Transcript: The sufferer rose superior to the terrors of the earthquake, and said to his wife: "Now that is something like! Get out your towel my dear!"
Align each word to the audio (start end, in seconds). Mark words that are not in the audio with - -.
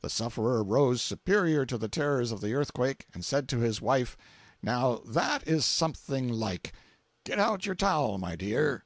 The 0.00 0.08
sufferer 0.10 0.62
rose 0.62 1.02
superior 1.02 1.66
to 1.66 1.76
the 1.76 1.88
terrors 1.88 2.30
of 2.30 2.40
the 2.40 2.54
earthquake, 2.54 3.08
and 3.12 3.24
said 3.24 3.48
to 3.48 3.58
his 3.58 3.80
wife: 3.82 4.16
"Now 4.62 5.00
that 5.04 5.44
is 5.48 5.64
something 5.64 6.28
like! 6.32 6.72
Get 7.24 7.40
out 7.40 7.66
your 7.66 7.74
towel 7.74 8.16
my 8.16 8.36
dear!" 8.36 8.84